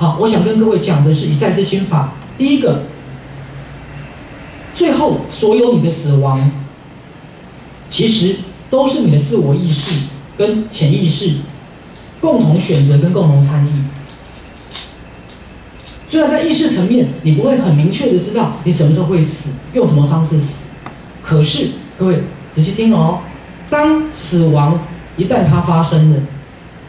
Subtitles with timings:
[0.00, 2.84] 好我想跟各位讲的是以赛斯心法，第一个，
[4.74, 6.50] 最后所有你的死亡，
[7.90, 8.36] 其实
[8.70, 10.06] 都是你的自我意识
[10.38, 11.34] 跟潜意识
[12.18, 13.70] 共同选择跟共同参与。
[16.08, 20.68] 虽然在意识层面，你不会很明确的知道你什么时候会死，用什么方式死，
[21.22, 22.22] 可是各位
[22.54, 23.18] 仔细听哦，
[23.68, 24.80] 当死亡
[25.18, 26.22] 一旦它发生了，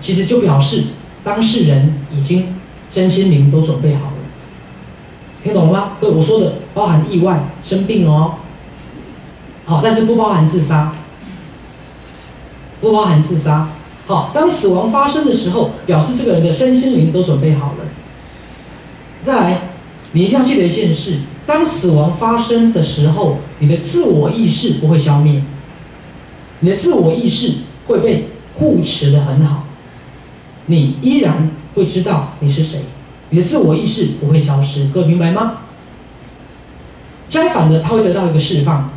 [0.00, 0.84] 其实就表示
[1.24, 2.54] 当事人已经
[2.92, 4.16] 身心灵都准备好了。
[5.42, 5.92] 听懂了吗？
[6.00, 8.34] 对我说的包含意外、生病哦，
[9.64, 10.92] 好，但是不包含自杀，
[12.80, 13.68] 不包含自杀。
[14.06, 17.84] 好，当死亡发生的时候，表示这个人的身心灵都准备好了。
[19.24, 19.60] 再来，
[20.12, 25.42] 你一定要记得一件事：当死亡发生的时候，你的自我意识不会消灭，
[26.58, 27.54] 你的自我意识
[27.86, 29.64] 会被护持的很好，
[30.66, 32.80] 你依然会知道你是谁，
[33.30, 35.58] 你的自我意识不会消失，各位明白吗？
[37.28, 38.90] 相反的，他会得到一个释放，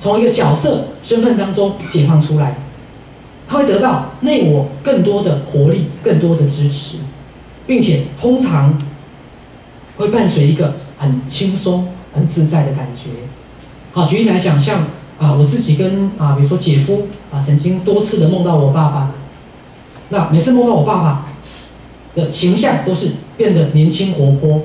[0.00, 2.56] 从一个角色身份当中解放出来，
[3.48, 6.98] 他会得到内我更多的活力、更多的支持，
[7.66, 8.78] 并且通常。
[9.98, 13.10] 会伴随一个很轻松、很自在的感觉。
[13.92, 14.80] 好，举例来讲，像
[15.18, 19.10] 啊，我自己跟啊，比如说姐夫啊，曾经多次的梦到我爸爸。
[20.08, 21.26] 那每次梦到我爸爸
[22.14, 24.62] 的形象都是变得年轻活泼，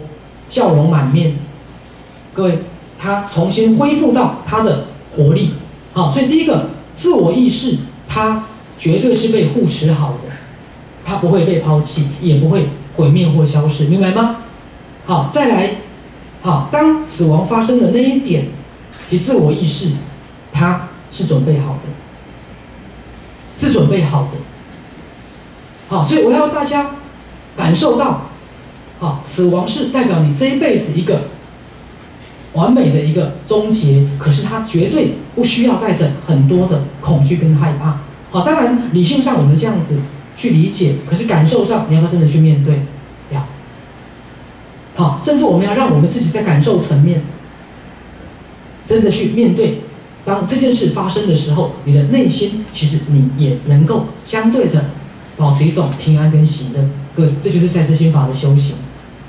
[0.49, 1.35] 笑容满面。
[2.33, 2.59] 各位，
[2.99, 5.53] 他重新恢复到他的活力。
[5.93, 8.43] 好，所以第一个自我意识，他
[8.77, 10.33] 绝对是被护持好的，
[11.03, 14.37] 他不会被抛弃，也不会毁灭或消失，明白吗？
[15.05, 15.71] 好，再来，
[16.41, 18.47] 好，当死亡发生的那一点，
[19.09, 19.91] 其自我意识，
[20.51, 21.89] 他是准备好的，
[23.57, 24.37] 是准备好的。
[25.87, 26.91] 好，所以我要大家
[27.57, 28.29] 感受到，
[28.99, 31.21] 好，死亡是代表你这一辈子一个
[32.53, 37.99] 完美的一个终结，可是它绝对不需要带着很多的恐惧跟害怕。
[38.29, 39.99] 好，当然理性上我们这样子
[40.37, 42.81] 去理解，可是感受上你要不要真的去面对？
[43.31, 43.45] 要。
[44.95, 47.23] 好，甚至我们要让我们自己在感受层面，
[48.87, 49.81] 真的去面对，
[50.23, 54.85] 当这件事发生的时候，你的内心其实你也能够相对的
[55.35, 56.81] 保持一种平安跟喜乐。
[57.17, 58.75] 各位，这就是在世心法的修行。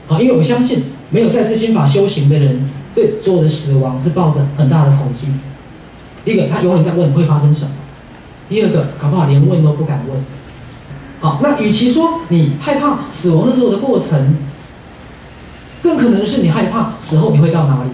[0.07, 5.29] 好，因为我相信没有在世心法修行的人，对所有的死亡是抱着很大的恐惧。
[6.23, 7.71] 第一个，他永远在问会发生什么；
[8.47, 10.23] 第二个，搞不好连问都不敢问。
[11.21, 14.37] 好，那与其说你害怕死亡的时候的过程，
[15.83, 17.91] 更可能是你害怕死后你会到哪里？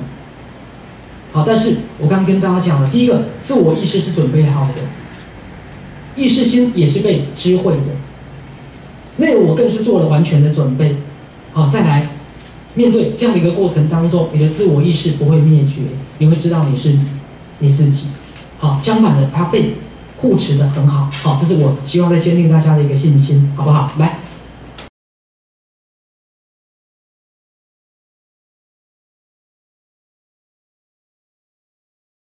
[1.32, 4.82] 好，但是我刚刚跟大家讲了，第一个自我意识是准备好的，
[6.21, 7.94] 意识心也是被知会的，
[9.16, 10.97] 那我更是做了完全的准备。
[11.52, 12.08] 好，再来
[12.75, 15.82] 面对这样的一个过程当中，你的自我意识不会灭绝，
[16.19, 16.98] 你会知道你是
[17.60, 18.08] 你自己。
[18.58, 19.75] 好，相反的，它被
[20.19, 21.10] 护持的很好。
[21.22, 23.92] 好，这是我希望在坚定大家的一个信心，好不好？
[23.98, 24.19] 来。